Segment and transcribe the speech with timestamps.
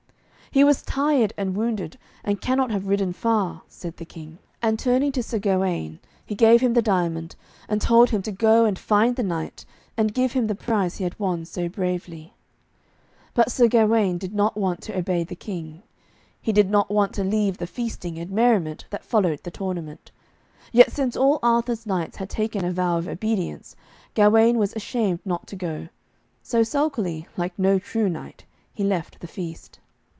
[0.53, 4.37] 'He was tired and wounded, and cannot have ridden far,' said the King.
[4.61, 7.37] And turning to Sir Gawaine, he gave him the diamond,
[7.69, 9.63] and told him to go and find the knight
[9.95, 12.33] and give him the prize he had won so bravely.
[13.33, 15.83] But Sir Gawaine did not want to obey the King.
[16.41, 20.11] He did not want to leave the feasting and merriment that followed the tournament.
[20.73, 23.77] Yet since all Arthur's knights had taken a vow of obedience,
[24.15, 25.87] Gawaine was ashamed not to go,
[26.43, 28.43] so sulkily, like no true knight,
[28.73, 29.79] he left the feast.